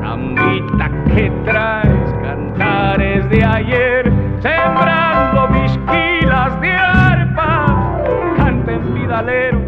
Zambita 0.00 0.90
que 1.14 1.30
traes 1.44 2.14
cantares 2.20 3.30
de 3.30 3.44
ayer, 3.44 4.12
sembrando 4.40 5.48
mis 5.50 5.78
kilas 5.86 6.60
de 6.60 6.72
arpa. 6.72 8.02
Canten 8.36 8.92
vidaleros, 8.92 9.62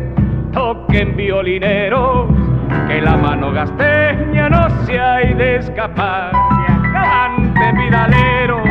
toquen 0.52 1.14
violineros, 1.14 2.31
que 2.92 3.00
la 3.00 3.16
mano 3.16 3.52
gasteña 3.52 4.50
no 4.50 4.68
se 4.84 5.00
hay 5.00 5.32
de 5.34 5.56
escapar. 5.56 6.32
Canten 6.92 7.76
vidaleros, 7.76 8.62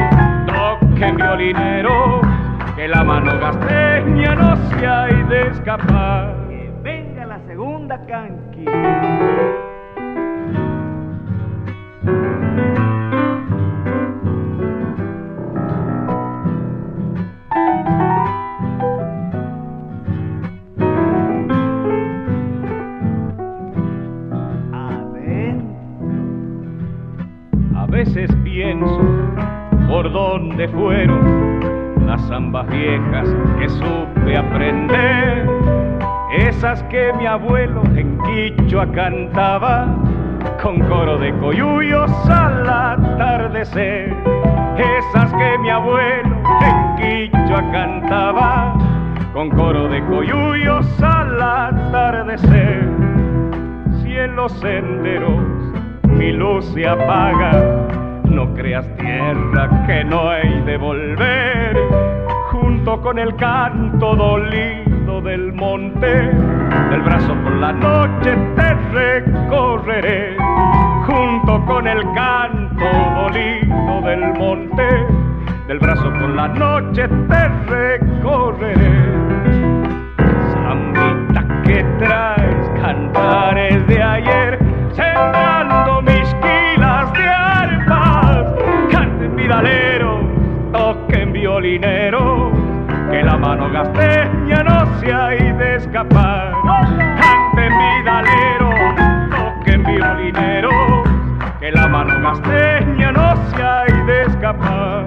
toquen 0.46 1.16
violineros, 1.16 2.22
que 2.76 2.88
la 2.88 3.04
mano 3.04 3.40
gasteña 3.40 4.36
no 4.36 4.56
se 4.70 4.88
hay 4.88 5.24
de 5.24 5.48
escapar. 5.48 6.36
Que 6.50 6.72
venga 6.84 7.26
la 7.26 7.40
segunda 7.48 8.00
canqui. 8.06 8.66
Por 30.02 30.12
dónde 30.12 30.68
fueron 30.70 31.60
las 32.08 32.20
zambas 32.28 32.68
viejas 32.70 33.28
que 33.60 33.70
supe 33.70 34.36
aprender, 34.36 35.48
esas 36.32 36.82
que 36.86 37.14
mi 37.20 37.28
abuelo 37.28 37.84
en 37.96 38.18
Quichua 38.24 38.92
cantaba 38.94 39.96
con 40.64 40.80
coro 40.88 41.20
de 41.20 41.32
coyuyos 41.38 42.12
al 42.28 42.68
atardecer, 42.68 44.16
esas 44.76 45.32
que 45.34 45.60
mi 45.60 45.70
abuelo 45.70 46.36
en 46.62 47.30
Quichua 47.30 47.62
cantaba 47.72 48.76
con 49.34 49.52
coro 49.52 49.88
de 49.88 50.04
coyuyos 50.06 50.88
al 51.04 51.40
atardecer, 51.40 52.90
si 54.02 54.18
en 54.18 54.36
los 54.36 54.52
senderos 54.54 55.44
mi 56.06 56.32
luz 56.32 56.66
se 56.74 56.88
apaga. 56.88 57.81
No 58.32 58.54
creas 58.54 58.88
tierra 58.96 59.86
que 59.86 60.06
no 60.06 60.30
hay 60.30 60.62
de 60.62 60.78
volver, 60.78 61.78
junto 62.50 63.02
con 63.02 63.20
el 63.20 63.36
canto 63.36 64.16
dolido 64.16 65.22
del 65.22 65.52
monte, 65.52 66.32
del 66.90 67.02
brazo 67.02 67.36
por 67.44 67.52
la 67.58 67.74
noche 67.74 68.34
te 68.56 68.74
recorreré, 68.94 70.38
junto 71.06 71.66
con 71.66 71.86
el 71.88 72.02
canto 72.14 72.86
dolido 73.16 74.02
del 74.02 74.34
monte, 74.40 74.88
del 75.68 75.80
brazo 75.80 76.12
por 76.14 76.30
la 76.30 76.48
noche 76.48 77.10
te 77.28 77.48
recorreré. 77.68 78.92
Zambita 80.54 81.62
que 81.64 81.84
traes 82.00 82.70
cantares 82.82 83.86
de 83.88 84.02
ayer, 84.02 84.71
Canten 89.52 89.66
vidaleros, 89.68 90.22
toquen 90.72 91.34
violineros, 91.34 92.54
que 93.12 93.22
la 93.22 93.38
mano 93.38 93.70
gasteña 93.70 94.64
no 94.64 95.00
se 95.00 95.12
hay 95.12 95.52
de 95.52 95.76
escapar. 95.76 96.54
Canten 97.20 97.74
vidaleros, 97.78 98.76
toquen 99.30 99.84
violineros, 99.84 100.74
que 101.60 101.72
la 101.72 101.86
mano 101.86 102.22
gasteña 102.22 103.12
no 103.12 103.36
se 103.50 103.62
hay 103.62 104.06
de 104.06 104.22
escapar. 104.22 105.06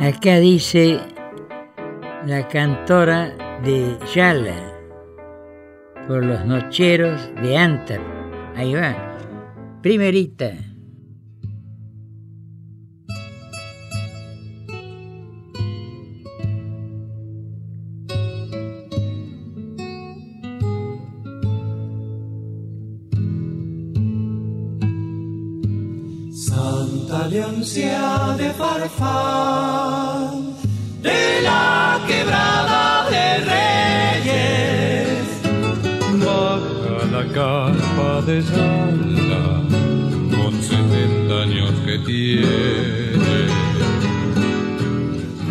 Acá 0.00 0.36
dice 0.38 1.00
la 2.24 2.46
cantora 2.46 3.32
de 3.64 3.98
Yala 4.14 4.74
por 6.06 6.24
los 6.24 6.44
nocheros 6.44 7.30
de 7.42 7.56
Antar. 7.56 8.00
Ahí 8.54 8.74
va. 8.74 8.94
Primerita. 9.82 10.52
Santa 26.30 27.28
Leoncia 27.28 28.34
de 28.36 28.50
Farfán, 28.50 30.54
de 38.26 38.40
Yala, 38.42 39.60
con 40.34 40.62
70 40.62 41.42
años 41.42 41.72
que 41.84 41.98
tiene. 41.98 43.48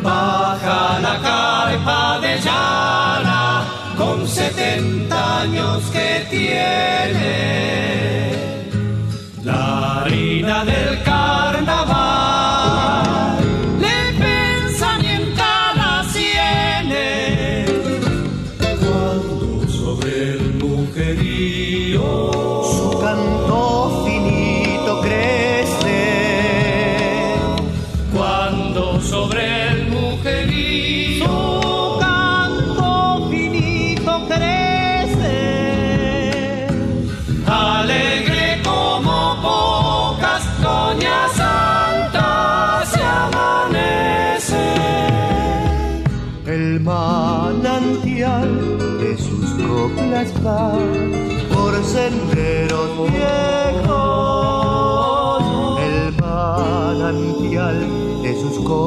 Baja 0.02 1.00
la 1.00 1.22
carpa 1.22 2.20
de 2.20 2.40
Yala, 2.42 3.66
con 3.96 4.28
70 4.28 5.42
años 5.42 5.84
que 5.92 6.26
tiene. 6.32 7.34
La 9.44 10.02
harina 10.02 10.66
del 10.66 11.03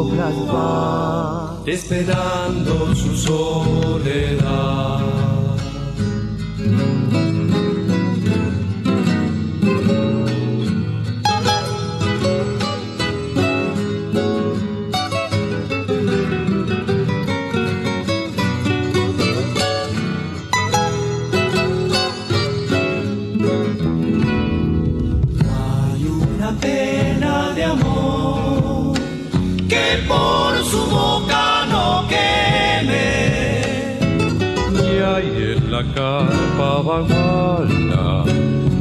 de 0.05 0.07
sus 0.07 0.07
coplas 0.11 0.35
va 0.53 1.57
esperando 1.67 2.95
su 2.95 3.17
soledad. 3.17 5.16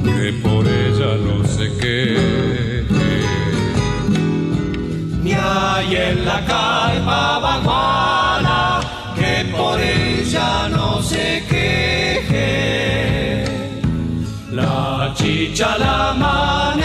Que 0.04 0.32
por 0.41 0.65
ella 0.65 1.17
no 1.25 1.43
sé 1.45 1.71
qué. 1.82 2.86
Ni 5.21 5.34
hay 5.34 5.95
en 5.95 6.25
la 6.25 6.45
carpa 6.45 7.39
baguala, 7.39 8.80
que 9.15 9.45
por 9.56 9.80
ella 9.82 10.69
no 10.69 11.01
sé 11.01 11.43
qué. 11.49 11.65
La 14.51 15.13
chicha 15.15 15.73
al 15.73 15.84
amanecer 15.84 16.85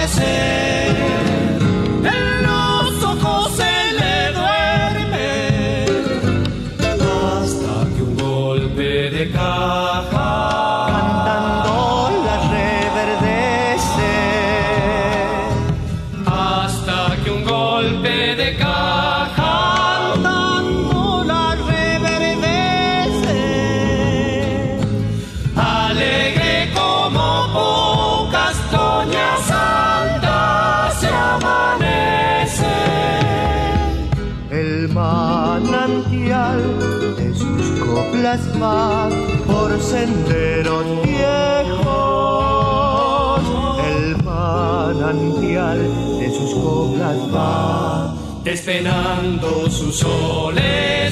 despenando 48.71 49.69
su 49.69 49.91
soledad. 49.91 51.11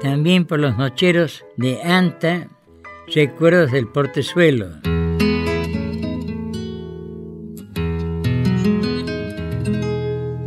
También 0.00 0.44
por 0.46 0.60
los 0.60 0.76
nocheros 0.76 1.44
de 1.56 1.82
Anta 1.82 2.48
Recuerdos 3.12 3.72
del 3.72 3.88
portezuelo. 3.88 4.68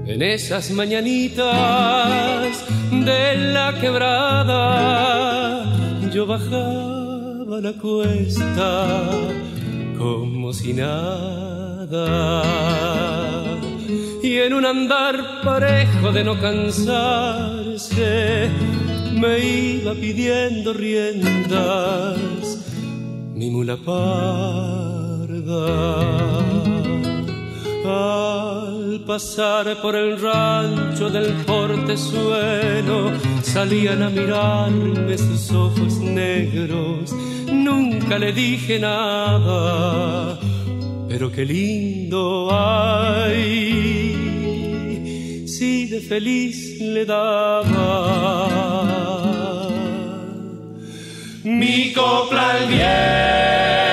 En 0.05 0.21
esas 0.21 0.71
mañanitas 0.71 2.68
de 2.91 3.35
la 3.53 3.73
quebrada, 3.79 5.65
yo 6.11 6.25
bajaba 6.25 7.61
la 7.61 7.73
cuesta 7.73 9.09
como 9.97 10.53
si 10.53 10.73
nada. 10.73 12.43
Y 14.23 14.37
en 14.37 14.53
un 14.53 14.65
andar 14.65 15.41
parejo 15.43 16.11
de 16.11 16.23
no 16.23 16.39
cansarse, 16.39 18.11
me 19.13 19.39
iba 19.39 19.93
pidiendo 19.93 20.73
riendas 20.73 22.39
mi 23.39 23.49
mula 23.49 23.77
parda. 23.77 24.79
Al 28.89 29.01
pasar 29.01 29.79
por 29.83 29.95
el 29.95 30.19
rancho 30.19 31.11
del 31.11 31.31
portezuelo, 31.45 33.11
salían 33.43 34.01
a 34.01 34.09
mirarme 34.09 35.15
sus 35.15 35.51
ojos 35.51 35.99
negros. 35.99 37.13
Nunca 37.51 38.17
le 38.17 38.33
dije 38.33 38.79
nada, 38.79 40.39
pero 41.07 41.31
qué 41.31 41.45
lindo 41.45 42.49
ay, 42.51 43.35
si 45.45 45.85
de 45.85 45.99
feliz 46.01 46.81
le 46.81 47.05
daba 47.05 47.69
mi 51.43 51.93
copla 51.93 52.53
al 52.55 52.67
bien. 52.67 53.88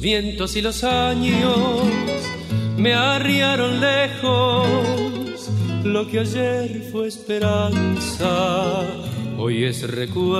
Vientos 0.00 0.56
y 0.56 0.62
los 0.62 0.82
años 0.82 1.86
me 2.76 2.94
arriaron 2.94 3.80
lejos. 3.80 4.66
Lo 5.84 6.08
que 6.08 6.18
ayer 6.20 6.88
fue 6.90 7.08
esperanza, 7.08 8.86
hoy 9.38 9.64
es 9.64 9.86
recuerdo. 9.90 10.30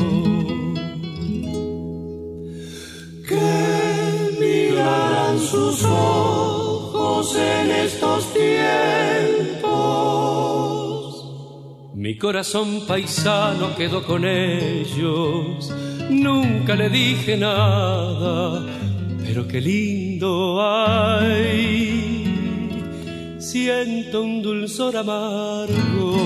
Sus 5.39 5.83
ojos 5.85 7.35
en 7.35 7.71
estos 7.71 8.33
tiempos. 8.33 9.67
Mi 11.95 12.17
corazón 12.17 12.81
paisano 12.87 13.75
quedó 13.75 14.03
con 14.03 14.25
ellos, 14.25 15.71
nunca 16.09 16.75
le 16.75 16.89
dije 16.89 17.37
nada, 17.37 18.65
pero 19.25 19.47
qué 19.47 19.61
lindo 19.61 20.61
hay. 20.61 22.25
Siento 23.39 24.21
un 24.21 24.41
dulzor 24.41 24.97
amargo. 24.97 26.17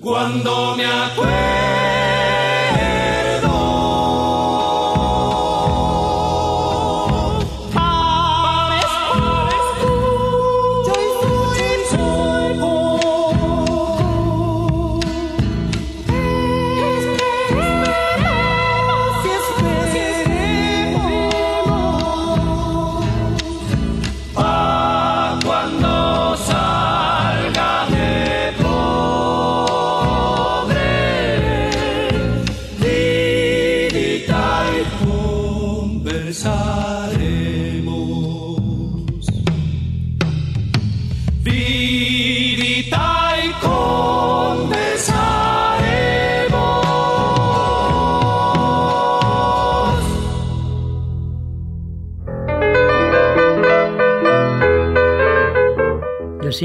Cuando 0.00 0.74
me 0.76 0.84
acuerdo 0.86 1.97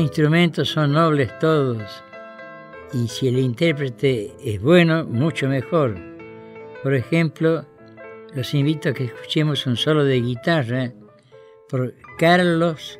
instrumentos 0.03 0.69
son 0.69 0.91
nobles 0.91 1.31
todos 1.39 1.81
y 2.93 3.07
si 3.07 3.29
el 3.29 3.39
intérprete 3.39 4.35
es 4.43 4.61
bueno, 4.61 5.05
mucho 5.05 5.47
mejor. 5.47 5.97
Por 6.83 6.93
ejemplo, 6.93 7.65
los 8.35 8.53
invito 8.53 8.89
a 8.89 8.93
que 8.93 9.05
escuchemos 9.05 9.65
un 9.65 9.77
solo 9.77 10.03
de 10.03 10.21
guitarra 10.21 10.91
por 11.69 11.95
Carlos 12.17 12.99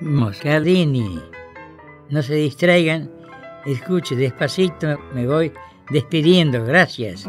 Moscardini. 0.00 1.20
No 2.10 2.22
se 2.22 2.34
distraigan, 2.34 3.10
escuche 3.66 4.14
despacito, 4.14 4.98
me 5.12 5.26
voy 5.26 5.52
despidiendo. 5.90 6.64
Gracias. 6.64 7.28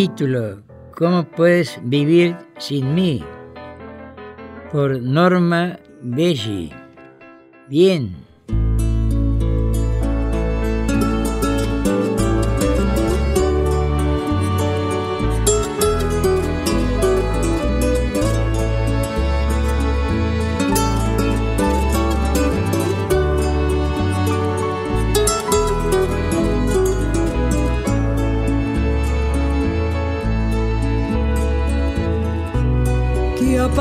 Título, 0.00 0.62
¿Cómo 0.96 1.24
puedes 1.24 1.78
vivir 1.82 2.34
sin 2.56 2.94
mí? 2.94 3.22
Por 4.72 5.02
Norma 5.02 5.78
Belli. 6.00 6.72
Bien. 7.68 8.29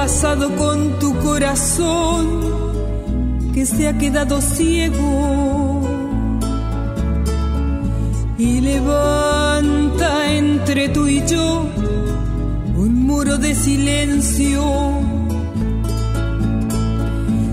Pasado 0.10 0.50
con 0.56 0.98
tu 0.98 1.14
corazón 1.20 2.26
que 3.54 3.64
se 3.64 3.88
ha 3.88 3.96
quedado 3.96 4.42
ciego? 4.42 5.82
Y 8.36 8.60
levanta 8.60 10.34
entre 10.34 10.90
tú 10.90 11.06
y 11.06 11.24
yo 11.28 11.68
un 12.76 13.06
muro 13.06 13.38
de 13.38 13.54
silencio. 13.54 14.64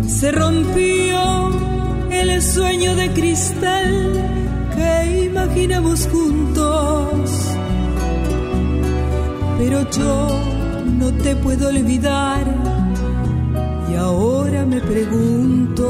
Se 0.08 0.32
rompió 0.32 1.50
el 2.10 2.40
sueño 2.40 2.96
de 2.96 3.12
cristal 3.12 3.92
que 4.74 5.24
imaginamos 5.26 6.08
juntos. 6.10 7.30
Pero 9.58 9.90
yo 9.90 10.55
no 11.06 11.22
te 11.22 11.36
puedo 11.36 11.68
olvidar. 11.68 12.44
Y 13.90 13.94
ahora 13.94 14.64
me 14.64 14.80
pregunto 14.80 15.86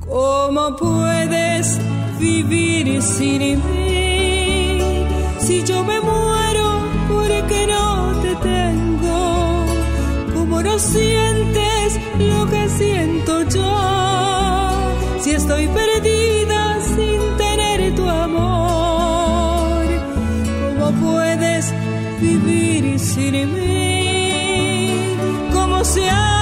cómo 0.00 0.76
puedes 0.76 1.78
vivir 2.18 3.02
sin 3.02 3.40
mí 3.68 5.06
si 5.38 5.64
yo 5.64 5.82
me 5.84 5.98
muero 6.00 6.66
porque 7.08 7.66
no 7.66 8.12
te 8.24 8.34
tengo 8.50 9.64
cómo 10.34 10.62
no 10.62 10.78
sientes 10.78 11.98
lo 12.18 12.46
que 12.50 12.68
siento 12.68 13.42
yo 13.48 13.72
si 15.22 15.30
estoy 15.30 15.66
perdida 15.68 15.89
sin 23.20 23.52
mí 23.52 24.88
cómo 25.52 25.84
se 25.84 26.08
hace 26.08 26.39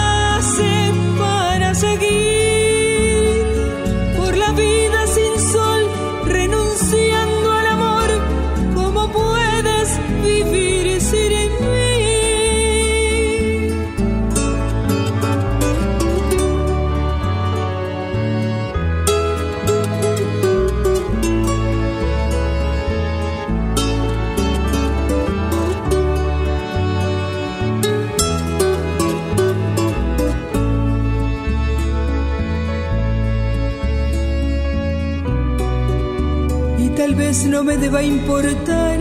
me 37.69 37.77
deba 37.77 38.03
importar 38.03 38.99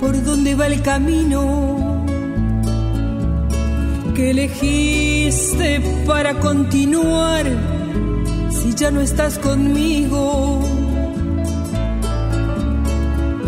por 0.00 0.14
dónde 0.24 0.54
va 0.54 0.68
el 0.68 0.80
camino 0.80 2.02
que 4.14 4.30
elegiste 4.30 5.82
para 6.06 6.40
continuar 6.40 7.44
si 8.48 8.72
ya 8.74 8.90
no 8.90 9.02
estás 9.02 9.38
conmigo. 9.38 10.62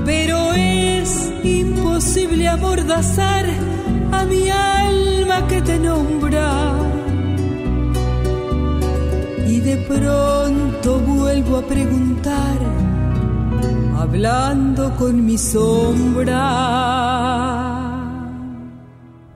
Pero 0.05 0.53
es 0.53 1.33
imposible 1.43 2.47
amordazar 2.47 3.47
a 4.13 4.27
mi 4.27 4.51
alma 4.51 5.49
que 5.49 5.63
te 5.63 5.79
nombra. 5.79 6.75
Y 9.49 9.61
de 9.61 9.77
pronto 9.79 10.99
vuelvo 10.99 11.57
a 11.57 11.63
preguntar 11.63 12.94
hablando 14.15 14.95
con 14.97 15.27
mi 15.27 15.37
sombra. 15.37 16.41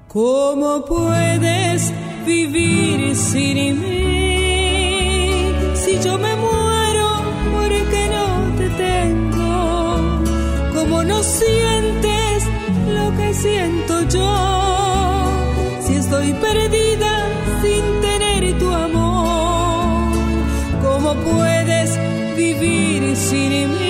¿Cómo 0.06 0.84
puedes 0.84 1.92
vivir 2.24 3.16
sin 3.16 3.56
mí? 3.80 5.52
Si 5.74 5.98
yo 6.04 6.16
me 6.16 6.32
muero 6.46 7.08
porque 7.54 8.00
no 8.16 8.26
te 8.58 8.68
tengo, 8.86 9.52
¿cómo 10.76 11.02
no 11.02 11.18
sientes 11.24 12.36
lo 12.96 13.06
que 13.16 13.34
siento 13.34 13.94
yo? 14.16 14.32
Si 15.84 15.94
estoy 15.96 16.32
perdida 16.34 17.12
sin 17.62 17.84
tener 18.00 18.56
tu 18.60 18.68
amor, 18.70 20.12
¿cómo 20.84 21.14
puedes 21.14 21.98
vivir 22.36 23.16
sin 23.16 23.50
mí? 23.72 23.87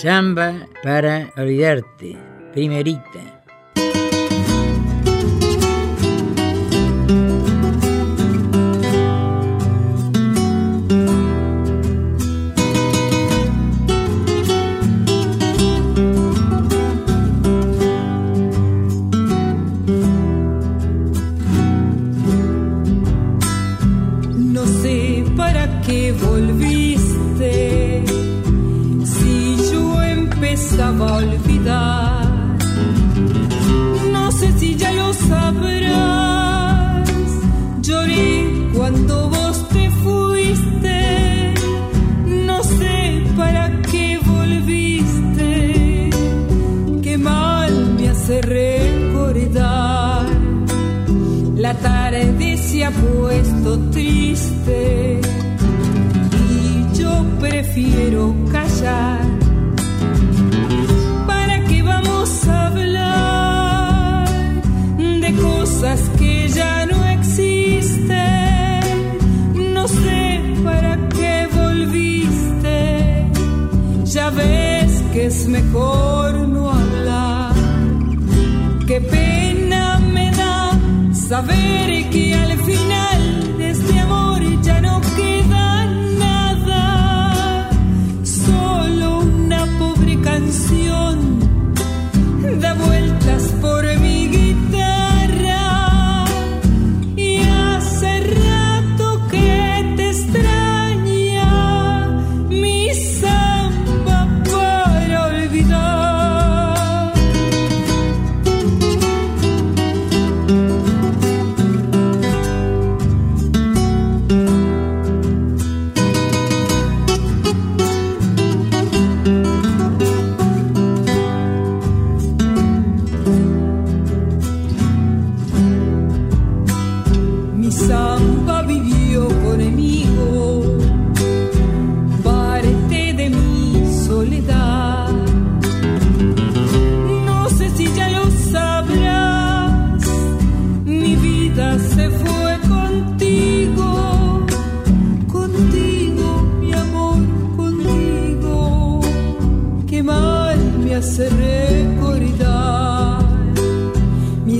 Samba 0.00 0.66
para 0.82 1.30
olvidarte, 1.36 2.16
primerita. 2.54 3.39
No 34.12 34.32
sé 34.32 34.50
si 34.58 34.76
ya 34.76 34.92
lo 34.92 35.12
sabrás. 35.12 37.08
Lloré 37.82 38.70
cuando 38.74 39.28
vos 39.28 39.68
te 39.68 39.90
fuiste. 40.02 41.54
No 42.46 42.62
sé 42.64 43.22
para 43.36 43.70
qué 43.90 44.18
volviste. 44.24 46.10
Qué 47.02 47.18
mal 47.18 47.94
me 47.96 48.08
hace 48.08 48.40
recordar. 48.40 50.26
La 51.56 51.74
tarde 51.74 52.56
se 52.56 52.86
ha 52.86 52.90
puesto 52.90 53.78
triste 53.90 55.09
saber 81.80 82.10
que 82.10 82.34
al 82.34 82.58
final 82.64 82.99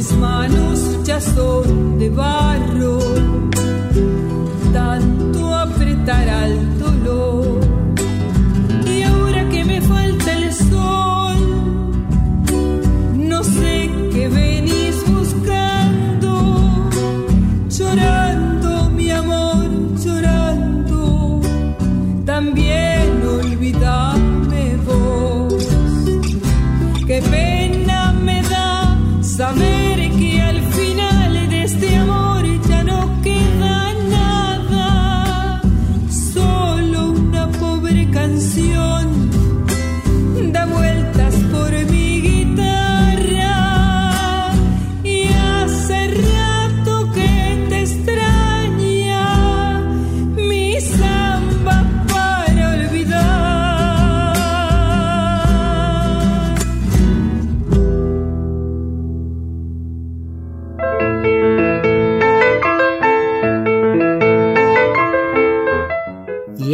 Mis 0.01 0.16
manos 0.16 0.80
ya 1.05 1.20
son 1.20 1.98
de 1.98 2.09
barro, 2.09 2.98
tanto 4.72 5.55
apretar 5.55 6.26
al 6.26 6.80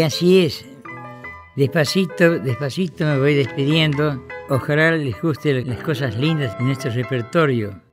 así 0.07 0.45
es. 0.45 0.65
Despacito, 1.57 2.39
despacito 2.39 3.05
me 3.05 3.19
voy 3.19 3.35
despidiendo. 3.35 4.27
Ojalá 4.49 4.93
les 4.93 5.21
guste 5.21 5.65
las 5.65 5.79
cosas 5.83 6.17
lindas 6.17 6.57
de 6.59 6.65
nuestro 6.65 6.91
repertorio. 6.93 7.86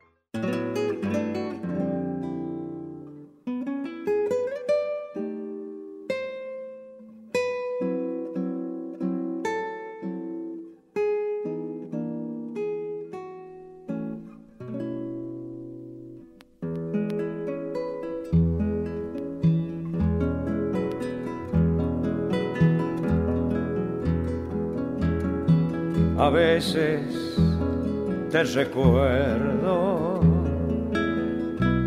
A 26.18 26.30
veces 26.30 27.02
te 28.32 28.44
recuerdo 28.44 30.22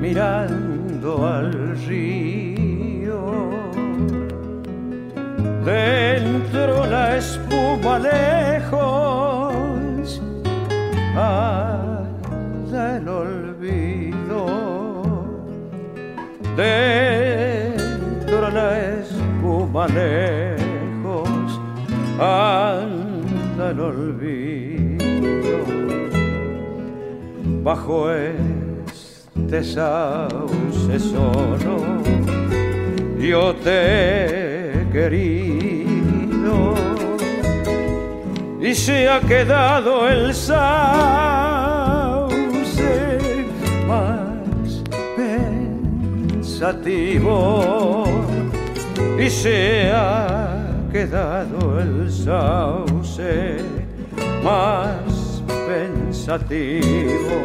mirando 0.00 1.26
al 1.26 1.76
río. 1.86 3.50
Dentro 5.64 6.86
la 6.86 7.16
espuma 7.16 7.98
lejos 8.00 9.52
anda 11.16 13.12
olvido. 13.12 14.46
Dentro 16.56 18.50
la 18.50 18.78
espuma 18.98 19.86
lejos 19.86 21.60
anda 22.18 22.95
el 23.58 23.80
olvido. 23.80 25.56
Bajo 27.62 28.12
este 28.12 29.64
sauce 29.64 30.98
solo 31.00 32.02
yo 33.18 33.54
te 33.56 34.80
he 34.80 34.88
querido 34.92 36.74
y 38.60 38.74
se 38.74 39.08
ha 39.08 39.20
quedado 39.20 40.08
el 40.08 40.34
sauce 40.34 40.56
más 43.88 44.84
pensativo 46.36 48.04
y 49.18 49.30
se 49.30 49.90
ha 49.92 50.56
quedado 50.92 51.80
el 51.80 52.12
sauce 52.12 52.95
más 54.42 55.42
pensativo. 55.66 57.36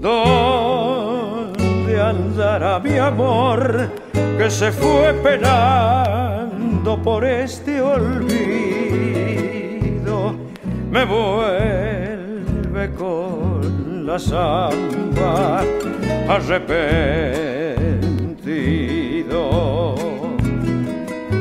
¿Dónde 0.00 1.52
andará 2.00 2.78
mi 2.78 2.96
amor 2.98 3.90
que 4.38 4.48
se 4.50 4.70
fue 4.70 5.12
penando 5.22 7.02
por 7.02 7.24
este 7.24 7.80
olvido? 7.80 8.30
Me 10.90 11.04
vuelve 11.04 12.90
con 12.96 14.06
la 14.06 14.18
samba 14.18 15.62
arrepentido. 16.28 17.00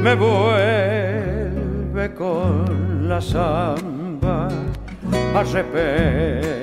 Me 0.01 0.15
vuelve 0.15 0.98
la 3.07 3.21
samba 3.21 4.49
arrepentido. 5.35 6.58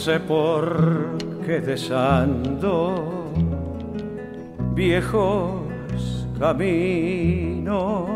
Sé 0.00 0.18
por 0.18 1.18
qué 1.44 1.60
desando 1.60 3.30
viejos 4.72 6.26
caminos, 6.38 8.08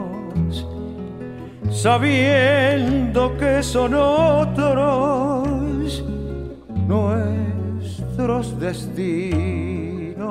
sabiendo 1.71 3.37
que 3.37 3.63
son 3.63 3.93
otros 3.93 6.03
nuestros 6.89 8.59
destinos, 8.59 10.23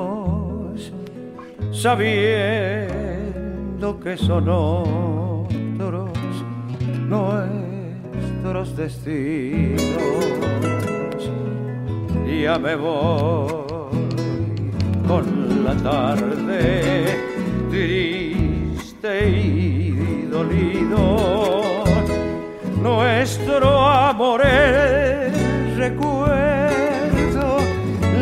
sabiendo 1.72 2.90
que 4.00 4.18
son 4.18 4.50
otros 4.50 6.10
nuestros 7.08 8.76
destinos 8.76 10.73
ya 12.44 12.60
me 12.60 12.76
voy 12.76 13.64
con 15.08 15.64
la 15.64 15.74
tarde 15.76 17.06
triste 17.70 19.30
y 19.30 20.28
dolido. 20.30 21.84
Nuestro 22.82 23.88
amor 23.88 24.42
es 24.46 25.78
recuerdo, 25.78 27.60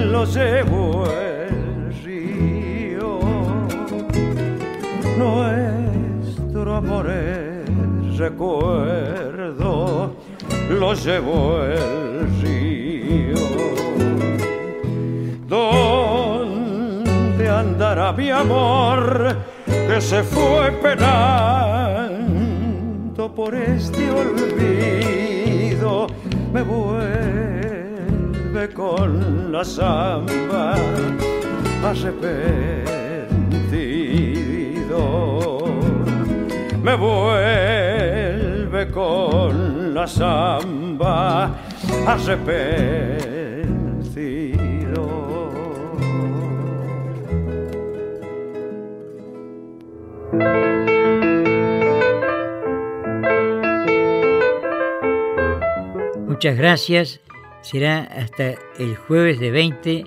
lo 0.06 0.26
llevo 0.26 1.04
el 1.08 1.92
río. 2.04 3.20
Nuestro 5.18 6.76
amor 6.76 7.10
es 7.10 8.18
recuerdo, 8.20 10.14
lo 10.70 10.94
llevo 10.94 11.64
el 11.64 12.11
¿Dónde 17.82 17.94
andará 17.94 18.14
mi 18.14 18.30
amor 18.30 19.36
que 19.66 20.00
se 20.00 20.22
fue 20.22 20.72
penando 20.84 21.02
por 23.34 23.56
este 23.56 24.12
olvido? 24.12 26.06
Me 26.54 26.62
vuelve 26.62 27.10
con 28.76 29.52
la 29.52 29.66
samba 29.66 30.76
arrepentido. 31.84 32.52
Me 36.84 36.96
vuelve 36.96 38.92
con 38.92 39.96
la 39.96 40.06
samba 40.06 41.50
arrepentido. 42.06 43.31
Muchas 56.42 56.58
gracias. 56.58 57.22
Será 57.62 58.00
hasta 58.20 58.56
el 58.80 58.96
jueves 58.96 59.40
de 59.40 59.52
20 59.52 60.06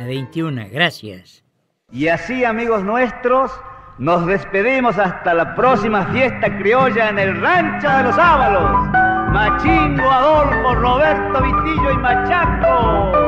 a 0.00 0.04
21. 0.04 0.64
Gracias. 0.68 1.44
Y 1.92 2.08
así, 2.08 2.44
amigos 2.44 2.82
nuestros, 2.82 3.52
nos 3.96 4.26
despedimos 4.26 4.98
hasta 4.98 5.32
la 5.32 5.54
próxima 5.54 6.06
fiesta 6.06 6.58
criolla 6.58 7.10
en 7.10 7.20
el 7.20 7.40
Rancho 7.40 7.88
de 7.88 8.02
los 8.02 8.18
Ábalos. 8.18 8.88
Machingo, 9.30 10.10
Adolfo, 10.10 10.74
Roberto, 10.74 11.40
Vitillo 11.40 11.92
y 11.92 11.98
Machaco. 11.98 13.19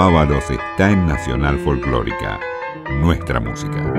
Ábalos 0.00 0.50
está 0.50 0.90
en 0.90 1.04
Nacional 1.06 1.58
Folclórica, 1.58 2.40
nuestra 3.02 3.38
música. 3.38 3.92